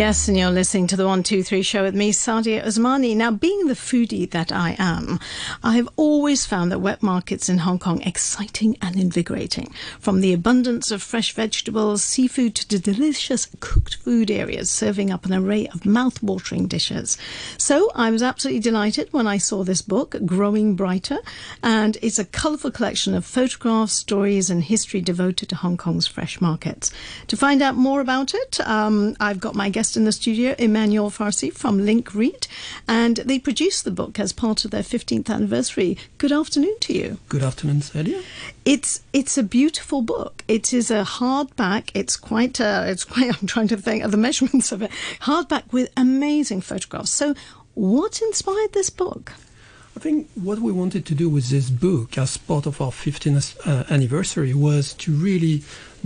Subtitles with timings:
[0.00, 3.14] Yes, and you're listening to the 123 show with me, Sadia Osmani.
[3.14, 5.20] Now, being the foodie that I am,
[5.62, 9.74] I've always found that wet markets in Hong Kong exciting and invigorating.
[9.98, 15.26] From the abundance of fresh vegetables, seafood, to the delicious cooked food areas serving up
[15.26, 17.18] an array of mouth-watering dishes.
[17.58, 21.18] So I was absolutely delighted when I saw this book, Growing Brighter,
[21.62, 26.40] and it's a colourful collection of photographs, stories, and history devoted to Hong Kong's fresh
[26.40, 26.90] markets.
[27.26, 30.54] To find out more about it, um, I've got my guest guest in the studio,
[30.56, 32.46] Emmanuel Farcis from Link REIT,
[32.86, 35.96] and they produced the book as part of their 15th anniversary.
[36.18, 37.18] Good afternoon to you.
[37.28, 38.22] Good afternoon, Celia.
[38.64, 40.44] It's it's a beautiful book.
[40.46, 41.90] It is a hardback.
[41.92, 43.34] It's quite uh, it's quite.
[43.40, 44.92] I'm trying to think of the measurements of it.
[45.22, 47.10] Hardback with amazing photographs.
[47.10, 47.34] So,
[47.74, 49.32] what inspired this book?
[49.96, 53.56] I think what we wanted to do with this book as part of our 15th
[53.66, 55.64] uh, anniversary was to really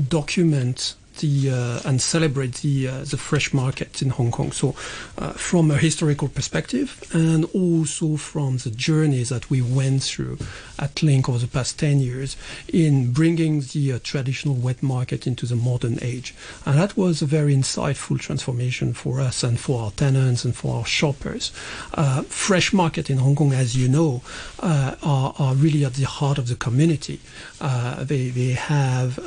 [0.09, 4.53] document the uh, and celebrate the uh, the fresh market in Hong Kong.
[4.53, 4.75] So,
[5.19, 10.39] uh, from a historical perspective, and also from the journey that we went through
[10.79, 12.37] at Link over the past ten years
[12.69, 16.35] in bringing the uh, traditional wet market into the modern age,
[16.67, 20.77] and that was a very insightful transformation for us and for our tenants and for
[20.77, 21.53] our shoppers.
[21.95, 24.23] Uh, fresh market in Hong Kong, as you know,
[24.61, 27.21] uh, are, are really at the heart of the community.
[27.61, 29.19] they they have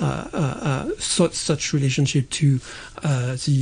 [1.00, 2.60] such such relationship to
[3.04, 3.60] uh, the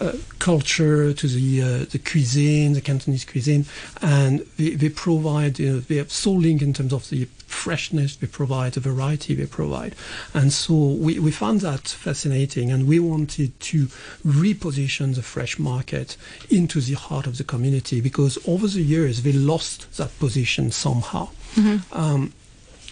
[0.00, 3.64] uh, uh, culture, to the the cuisine, the Cantonese cuisine,
[4.00, 8.16] and they, they provide you know, they have so link in terms of the freshness
[8.16, 9.94] they provide, the variety they provide.
[10.34, 13.86] And so we, we found that fascinating and we wanted to
[14.26, 16.16] reposition the fresh market
[16.50, 21.28] into the heart of the community because over the years they lost that position somehow.
[21.54, 21.96] Mm-hmm.
[21.96, 22.32] Um,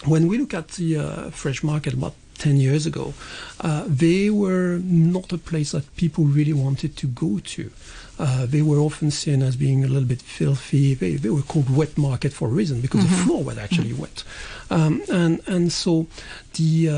[0.05, 3.13] when we look at the uh, fresh market about 10 years ago,
[3.61, 7.71] uh, they were not a place that people really wanted to go to.
[8.17, 10.95] Uh, they were often seen as being a little bit filthy.
[10.95, 13.15] They, they were called wet market for a reason because mm-hmm.
[13.15, 14.01] the floor was actually mm-hmm.
[14.01, 14.23] wet.
[14.71, 16.07] Um, and and so
[16.53, 16.93] the uh,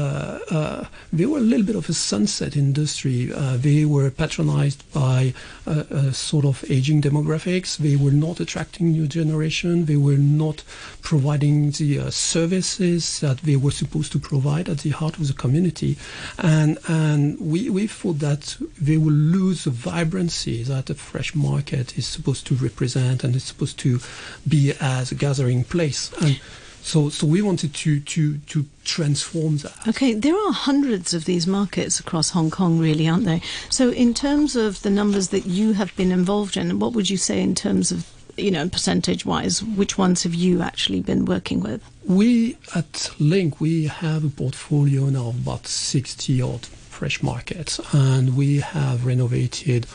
[0.56, 3.34] uh, they were a little bit of a sunset industry.
[3.34, 5.34] Uh, they were patronized by
[5.66, 7.78] a sort of aging demographics.
[7.78, 9.86] They were not attracting new generation.
[9.86, 10.64] They were not
[11.02, 15.34] providing the uh, services that they were supposed to provide at the heart of the
[15.34, 15.98] community.
[16.38, 21.98] And and we, we thought that they will lose the vibrancy that a fresh market
[21.98, 24.00] is supposed to represent and is supposed to
[24.48, 26.12] be as a gathering place.
[26.22, 26.40] And
[26.84, 29.88] so, so we wanted to, to, to transform that.
[29.88, 33.40] Okay, there are hundreds of these markets across Hong Kong, really, aren't there?
[33.70, 37.18] So, in terms of the numbers that you have been involved in, what would you
[37.18, 38.06] say in terms of,
[38.36, 41.82] you know, percentage wise, which ones have you actually been working with?
[42.06, 48.36] We at Link, we have a portfolio now of about 60 odd fresh markets, and
[48.36, 49.86] we have renovated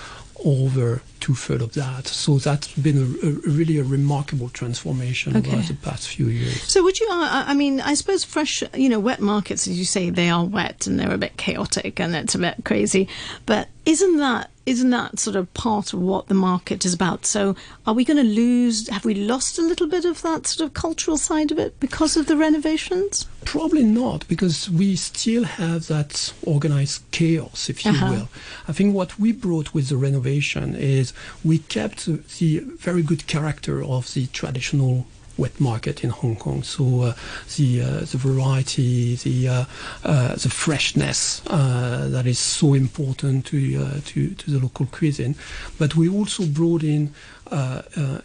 [0.44, 2.06] over two thirds of that.
[2.06, 5.52] So that's been a, a, really a remarkable transformation okay.
[5.52, 6.62] over the past few years.
[6.62, 7.08] So would you?
[7.10, 10.86] I mean, I suppose fresh, you know, wet markets, as you say, they are wet
[10.86, 13.08] and they're a bit chaotic and it's a bit crazy.
[13.46, 17.24] But isn't that isn't that sort of part of what the market is about?
[17.24, 17.56] So
[17.86, 18.86] are we going to lose?
[18.88, 22.18] Have we lost a little bit of that sort of cultural side of it because
[22.18, 23.26] of the renovations?
[23.46, 28.10] Probably not, because we still have that organized chaos, if you uh-huh.
[28.10, 28.28] will.
[28.68, 32.04] I think what we brought with the renovation is we kept
[32.38, 35.06] the very good character of the traditional
[35.38, 36.62] wet market in Hong Kong.
[36.62, 37.14] So uh,
[37.56, 44.50] the uh, the variety, the uh, the freshness that is so important to to to
[44.50, 45.34] the local cuisine.
[45.78, 47.14] But we also brought in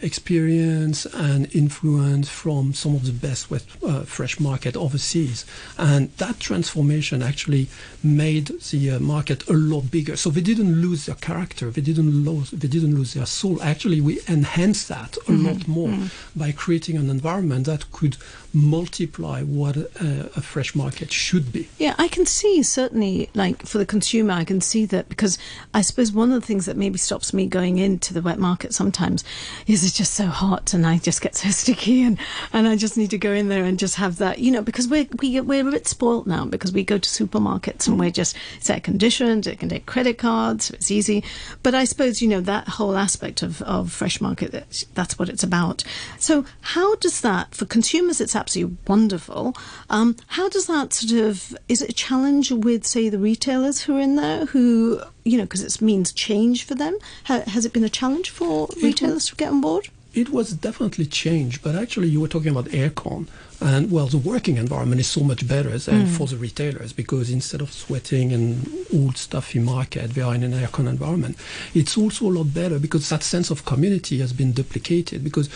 [0.02, 5.46] experience and influence from some of the best wet, uh, fresh market overseas.
[5.78, 7.68] And that transformation actually
[8.04, 10.16] made the uh, market a lot bigger.
[10.16, 13.62] So they didn't lose their character, they didn't lose, they didn't lose their soul.
[13.62, 15.46] Actually, we enhanced that a mm-hmm.
[15.46, 16.40] lot more mm-hmm.
[16.40, 18.18] by creating an environment that could
[18.54, 19.90] multiply what a,
[20.36, 21.68] a, fresh market should be.
[21.80, 25.38] Yeah, I can see certainly, like for the consumer, I can see that because
[25.74, 28.74] I suppose one of the things that maybe stops me going into the wet market
[28.74, 29.13] sometimes
[29.68, 32.18] is it's just so hot and I just get so sticky and,
[32.52, 34.88] and I just need to go in there and just have that, you know, because
[34.88, 38.36] we're, we, we're a bit spoilt now because we go to supermarkets and we're just,
[38.58, 41.24] it's air conditioned, it can take credit cards, so it's easy.
[41.62, 45.30] But I suppose, you know, that whole aspect of, of fresh market, that's, that's what
[45.30, 45.84] it's about.
[46.18, 49.56] So how does that, for consumers, it's absolutely wonderful.
[49.90, 53.98] Um, how does that sort of is it a challenge with say the retailers who
[53.98, 56.98] are in there who you know because it means change for them?
[57.26, 59.90] has it been a challenge for retailers to get on board?
[60.14, 63.28] it was definitely change, but actually you were talking about aircon,
[63.60, 66.18] and well, the working environment is so much better than mm.
[66.18, 70.52] for the retailers because instead of sweating and old stuffy market, they are in an
[70.52, 71.38] aircon environment.
[71.74, 75.50] It's also a lot better because that sense of community has been duplicated because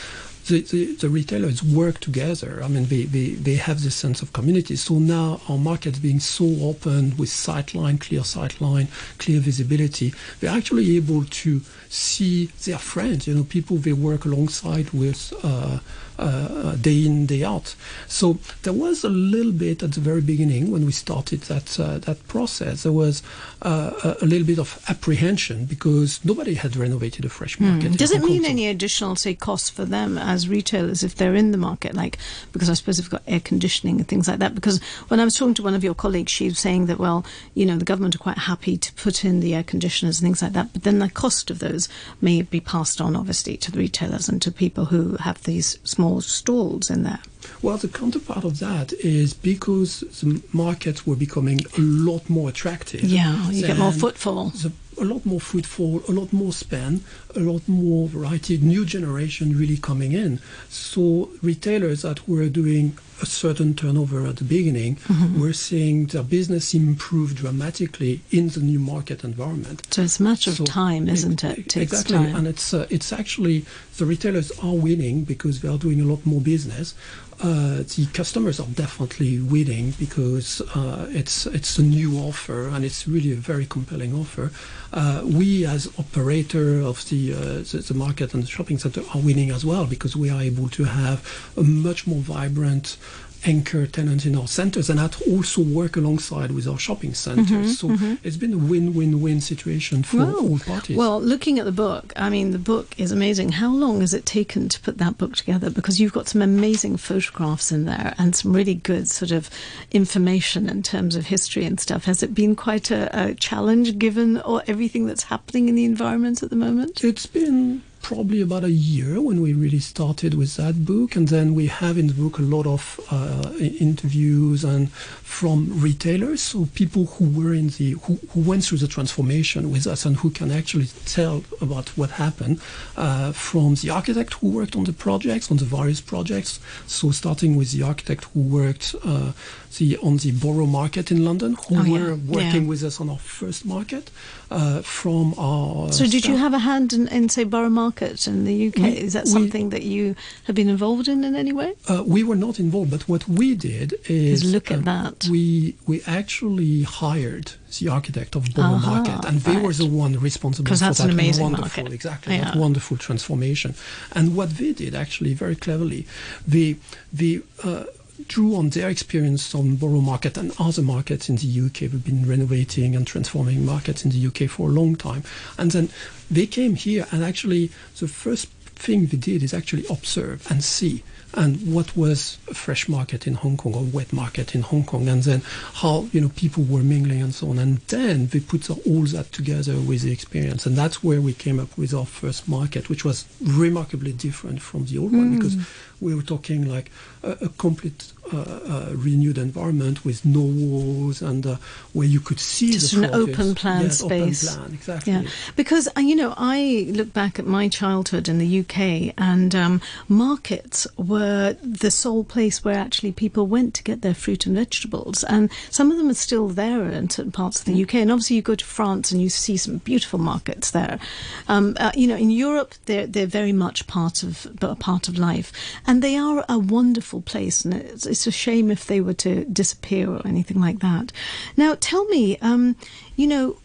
[0.48, 2.62] the, the, the, retailers work together.
[2.64, 4.76] I mean, they, they, they have this sense of community.
[4.76, 8.88] So now our markets being so open with sightline, clear sightline,
[9.20, 14.90] clear visibility, they're actually able to see their friends, you know, people they work alongside
[14.92, 15.80] with uh,
[16.18, 17.76] uh, day in, day out.
[18.08, 21.98] So there was a little bit at the very beginning when we started that uh,
[22.00, 22.84] that process.
[22.84, 23.24] There was
[23.62, 27.92] uh, a little bit of apprehension because nobody had renovated a fresh market.
[27.92, 27.98] Mm.
[27.98, 31.58] Does it mean any additional, say, costs for them as retailers if they're in the
[31.58, 31.94] market?
[31.94, 32.18] Like
[32.52, 34.56] because I suppose they've got air conditioning and things like that.
[34.56, 37.26] Because when I was talking to one of your colleagues, she was saying that well,
[37.54, 40.42] you know, the government are quite happy to put in the air conditioners and things
[40.42, 41.90] like that, but then the cost of those
[42.22, 46.07] may be passed on, obviously, to the retailers and to people who have these small
[46.22, 47.20] stalls in there.
[47.62, 53.04] Well, the counterpart of that is because the markets were becoming a lot more attractive.
[53.04, 54.50] Yeah, you get more footfall.
[54.50, 57.04] The, a lot more footfall, a lot more spend,
[57.36, 60.40] a lot more variety, new generation really coming in.
[60.70, 65.40] So retailers that were doing a certain turnover at the beginning, mm-hmm.
[65.40, 69.88] we're seeing the business improve dramatically in the new market environment.
[69.92, 71.76] So it's so of time, isn't it?
[71.76, 72.36] it exactly, time.
[72.36, 73.66] and it's uh, it's actually
[73.98, 76.94] the retailers are winning because they are doing a lot more business.
[77.40, 83.08] Uh, the customers are definitely winning because uh, it's it's a new offer and it's
[83.08, 84.52] really a very compelling offer.
[84.92, 87.38] Uh, we, as operator of the, uh,
[87.72, 90.70] the, the market and the shopping center, are winning as well because we are able
[90.70, 92.98] to have a much more vibrant
[93.46, 97.48] anchor tenants in our centers and that also work alongside with our shopping centers.
[97.48, 98.16] Mm-hmm, so mm-hmm.
[98.24, 100.98] it's been a win-win-win situation for well, all parties.
[100.98, 103.54] Well, looking at the book, I mean, the book is amazing.
[103.54, 105.70] How long has it taken to put that book together?
[105.70, 109.50] Because you've got some amazing photographs in there and some really good sort of
[109.92, 112.06] information in terms of history and stuff.
[112.06, 116.44] Has it been quite a, a challenge given all, everything that's happening in the environment
[116.44, 117.04] at the moment?
[117.04, 121.16] It's been probably about a year when we really started with that book.
[121.16, 126.42] And then we have in the book a lot of uh, interviews and from retailers,
[126.42, 130.16] so people who were in the who, who went through the transformation with us and
[130.18, 132.60] who can actually tell about what happened.
[132.96, 136.60] Uh, from the architect who worked on the projects, on the various projects.
[136.88, 139.34] So starting with the architect who worked uh,
[139.78, 142.36] the on the Borough Market in London, who oh, were yeah.
[142.36, 142.70] working yeah.
[142.70, 144.10] with us on our first market.
[144.50, 147.87] Uh, from our so, did you have a hand in, in, say Borough Market
[148.28, 148.78] in the UK?
[148.78, 151.74] We, Is that we, something that you have been involved in in any way?
[151.88, 155.28] Uh, we were not involved, but what we did is look at that.
[155.30, 159.64] We we actually hired the architect of Borough uh-huh, Market, and they right.
[159.64, 161.94] were the one responsible for that wonderful, market.
[161.94, 162.46] exactly yeah.
[162.46, 163.76] that wonderful transformation.
[164.14, 166.08] And what they did actually very cleverly,
[166.48, 166.76] they
[167.12, 167.42] they.
[167.64, 167.86] Uh,
[168.28, 171.82] drew on their experience on Borough Market and other markets in the UK.
[171.82, 175.24] We've been renovating and transforming markets in the UK for a long time.
[175.58, 175.90] And then
[176.30, 181.04] they came here, and actually, the first thing they did is actually observe and see
[181.34, 185.08] and what was a fresh market in Hong Kong or wet market in Hong Kong,
[185.08, 185.42] and then
[185.76, 189.32] how you know people were mingling and so on, and then they put all that
[189.32, 193.04] together with the experience, and that's where we came up with our first market, which
[193.04, 195.18] was remarkably different from the old mm.
[195.18, 195.58] one because
[196.00, 196.92] we were talking like
[197.24, 201.56] a, a complete uh, renewed environment with no walls and uh,
[201.94, 204.52] where you could see just an open plan yes, space.
[204.52, 205.14] Open plan, exactly.
[205.14, 205.24] Yeah,
[205.56, 209.82] because uh, you know, I look back at my childhood in the UK, and um,
[210.08, 215.24] markets were the sole place where actually people went to get their fruit and vegetables,
[215.24, 217.96] and some of them are still there in certain parts of the UK.
[217.96, 221.00] And obviously, you go to France and you see some beautiful markets there.
[221.48, 225.18] Um, uh, you know, in Europe, they're they're very much part of a part of
[225.18, 225.52] life,
[225.86, 229.46] and they are a wonderful place, and it's, it's a shame if they were to
[229.46, 231.12] disappear or anything like that.
[231.56, 232.76] Now, tell me, um,
[233.16, 233.58] you know,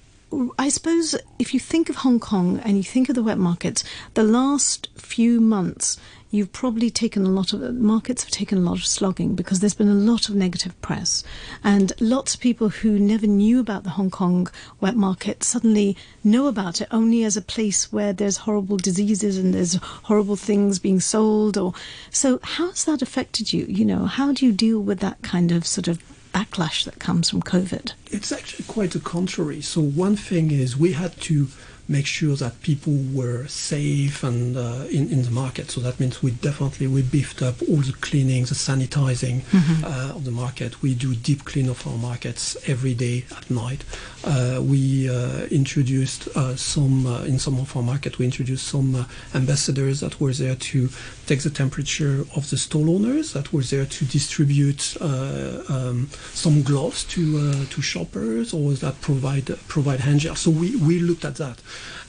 [0.59, 3.85] I suppose if you think of Hong Kong and you think of the wet markets,
[4.15, 5.99] the last few months
[6.31, 9.75] you've probably taken a lot of markets have taken a lot of slogging because there's
[9.75, 11.23] been a lot of negative press.
[11.63, 14.49] And lots of people who never knew about the Hong Kong
[14.81, 19.53] wet market suddenly know about it only as a place where there's horrible diseases and
[19.53, 19.75] there's
[20.05, 21.75] horrible things being sold or
[22.11, 23.67] so how's that affected you?
[23.69, 27.31] You know how do you deal with that kind of sort of backlash that comes
[27.31, 27.93] from covid.
[28.11, 29.61] It's actually quite the contrary.
[29.61, 31.49] So one thing is we had to
[31.93, 35.71] make sure that people were safe and uh, in, in the market.
[35.71, 39.85] So that means we definitely we beefed up all the cleaning, the sanitizing mm-hmm.
[39.85, 40.83] uh, of the market.
[40.83, 43.85] We do deep clean of our markets every day at night.
[44.25, 48.19] Uh, we uh, introduced uh, some in some of our market.
[48.19, 50.89] We introduced some ambassadors that were there to
[51.27, 57.05] take the temperature of the stall owners, that were there to distribute um, some gloves
[57.15, 60.37] to to shoppers, or that provide provide hand gel.
[60.37, 61.59] So we we looked at that.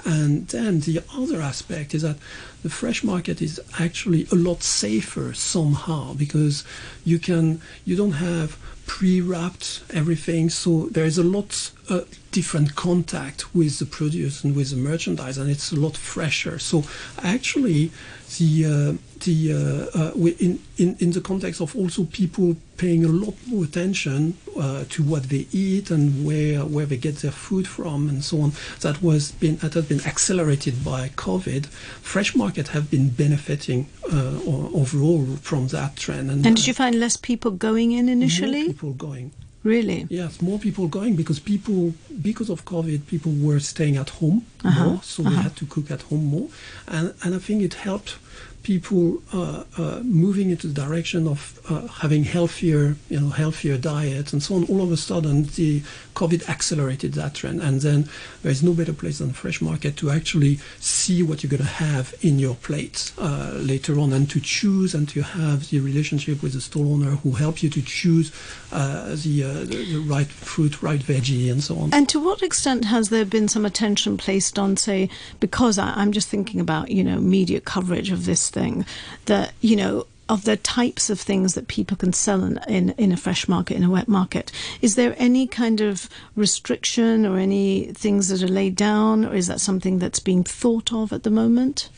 [0.06, 2.18] And then the other aspect is that
[2.64, 6.64] the fresh market is actually a lot safer somehow because
[7.06, 12.02] you can you don't have pre-wrapped everything so there is a lot uh,
[12.32, 16.84] different contact with the produce and with the merchandise and it's a lot fresher so
[17.22, 17.92] actually
[18.38, 18.94] the uh,
[19.24, 23.64] the uh, uh, in, in in the context of also people paying a lot more
[23.64, 28.24] attention uh, to what they eat and where where they get their food from and
[28.24, 28.52] so on.
[28.82, 31.68] That was been that has been accelerated by COVID.
[32.02, 36.30] Fresh market have been benefiting uh, overall from that trend.
[36.32, 38.64] And, and did you find less people going in initially?
[38.64, 39.32] More people going.
[39.64, 40.06] Really?
[40.10, 44.86] Yes, more people going because people, because of COVID, people were staying at home uh-huh.
[44.86, 45.30] more, so uh-huh.
[45.30, 46.50] they had to cook at home more,
[46.86, 48.18] and and I think it helped
[48.64, 54.34] people uh, uh, moving into the direction of uh, having healthier, you know, healthier diets
[54.34, 54.64] and so on.
[54.66, 55.82] All of a sudden, the
[56.16, 58.10] COVID accelerated that trend, and then
[58.42, 61.68] there is no better place than fresh market to actually see what you're going to
[61.68, 66.42] have in your plate uh, later on, and to choose and to have the relationship
[66.42, 68.32] with the stall owner who help you to choose
[68.72, 71.94] uh, the, uh, the, the right fruit, right veggie, and so on.
[71.94, 76.14] And to what extent has there been some attention placed on, say, because I, I'm
[76.14, 78.86] just thinking about you know media coverage of this thing
[79.26, 83.12] that you know of the types of things that people can sell in, in, in,
[83.12, 84.52] a fresh market, in a wet market.
[84.82, 89.48] Is there any kind of restriction or any things that are laid down, or is
[89.48, 91.90] that something that's being thought of at the moment?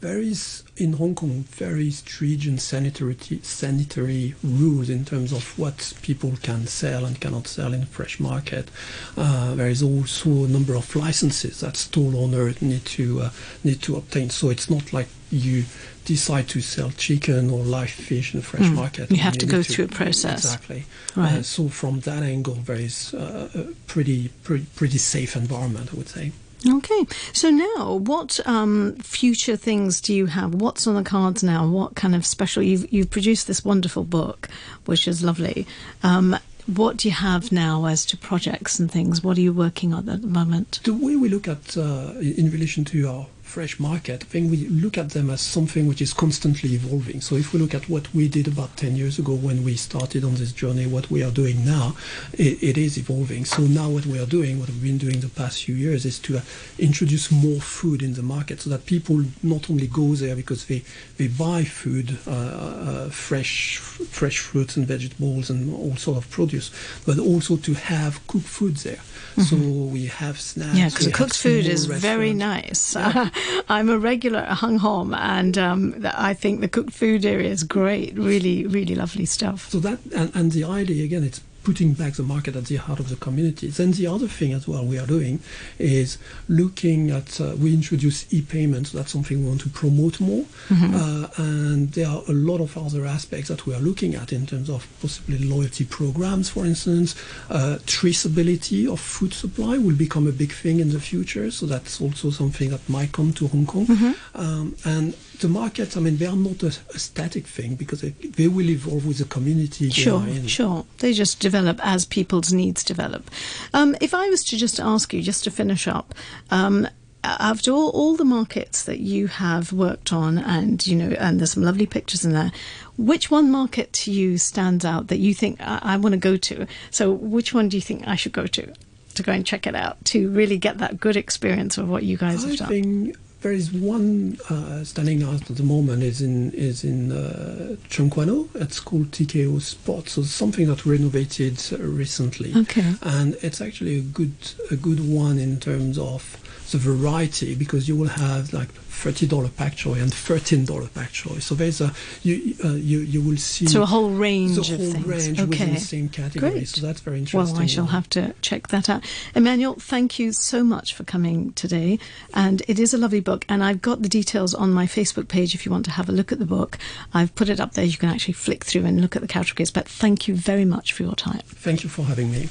[0.00, 6.32] There is in Hong Kong very stringent sanitary sanitary rules in terms of what people
[6.42, 8.70] can sell and cannot sell in a fresh market.
[9.14, 13.30] Uh, there is also a number of licenses that stall owners need to uh,
[13.62, 14.30] need to obtain.
[14.30, 15.64] So it's not like you
[16.04, 18.74] decide to sell chicken or live fish in the fresh mm.
[18.74, 19.10] market.
[19.10, 20.44] You have you to go to, through a process.
[20.44, 20.84] Exactly.
[21.16, 21.32] Right.
[21.34, 25.96] Uh, so from that angle, there is uh, a pretty, pretty pretty safe environment, I
[25.96, 26.32] would say.
[26.68, 30.54] Okay, so now what um, future things do you have?
[30.54, 31.66] What's on the cards now?
[31.66, 32.62] What kind of special?
[32.62, 34.48] You've you've produced this wonderful book,
[34.84, 35.66] which is lovely.
[36.02, 39.24] Um, what do you have now as to projects and things?
[39.24, 40.80] What are you working on at the moment?
[40.84, 44.68] The way we look at uh, in relation to our fresh market, I think we
[44.68, 47.20] look at them as something which is constantly evolving.
[47.20, 50.22] So if we look at what we did about 10 years ago when we started
[50.22, 51.96] on this journey, what we are doing now,
[52.32, 53.44] it, it is evolving.
[53.44, 56.20] So now what we are doing, what we've been doing the past few years is
[56.20, 56.40] to uh,
[56.78, 60.84] introduce more food in the market so that people not only go there because they,
[61.16, 66.70] they buy food, uh, uh, fresh, fresh fruits and vegetables and all sort of produce,
[67.04, 69.02] but also to have cooked food there.
[69.34, 69.42] Mm-hmm.
[69.42, 70.78] So we have snacks.
[70.78, 72.94] Yeah, because cooked food is very nice.
[72.94, 73.30] Yeah.
[73.68, 77.62] I'm a regular at Hung Hom, and um, I think the cooked food area is
[77.62, 78.16] great.
[78.16, 79.70] Really, really lovely stuff.
[79.70, 83.00] So that and, and the idea again, it's putting back the market at the heart
[83.00, 83.68] of the community.
[83.68, 85.40] Then the other thing as well we are doing
[85.78, 90.44] is looking at, uh, we introduce e-payments, that's something we want to promote more.
[90.68, 90.94] Mm-hmm.
[90.94, 94.46] Uh, and there are a lot of other aspects that we are looking at in
[94.46, 97.14] terms of possibly loyalty programs, for instance.
[97.50, 102.00] Uh, traceability of food supply will become a big thing in the future, so that's
[102.00, 103.86] also something that might come to Hong Kong.
[103.86, 104.40] Mm-hmm.
[104.40, 108.10] Um, and the markets, I mean, they are not a, a static thing because they,
[108.10, 109.90] they, will evolve with the community.
[109.90, 110.86] Sure, sure.
[110.98, 113.30] They just develop as people's needs develop.
[113.74, 116.14] Um, if I was to just ask you, just to finish up,
[116.50, 116.86] um,
[117.22, 121.52] after all, all the markets that you have worked on, and you know, and there's
[121.52, 122.52] some lovely pictures in there.
[122.96, 126.36] Which one market to you stands out that you think I, I want to go
[126.36, 126.66] to?
[126.90, 128.72] So, which one do you think I should go to
[129.14, 132.16] to go and check it out to really get that good experience of what you
[132.16, 132.68] guys I have done?
[132.68, 137.76] Think there is one uh, standing out at the moment is in is in uh,
[137.88, 138.48] Tseung Kwan O.
[138.54, 140.08] It's called TKO Spot.
[140.08, 142.54] So something that renovated recently.
[142.54, 142.94] Okay.
[143.02, 144.34] And it's actually a good
[144.70, 146.36] a good one in terms of
[146.70, 151.38] the variety because you will have like $30 pak choi and $13 pak choi.
[151.38, 151.92] So there's a
[152.22, 155.06] you uh, you you will see so a whole range the whole of things.
[155.06, 155.48] range okay.
[155.48, 156.52] within the same category.
[156.52, 156.68] Great.
[156.68, 157.54] So that's very interesting.
[157.54, 159.04] Well, I shall have to check that out.
[159.34, 161.98] Emmanuel, thank you so much for coming today.
[162.34, 165.54] And it is a lovely book, and I've got the details on my Facebook page
[165.54, 166.78] if you want to have a look at the book.
[167.14, 167.84] I've put it up there.
[167.84, 169.70] You can actually flick through and look at the categories.
[169.70, 171.42] But thank you very much for your time.
[171.46, 172.48] Thank you for having me.